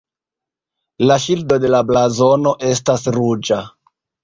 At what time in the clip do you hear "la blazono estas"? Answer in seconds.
1.75-3.07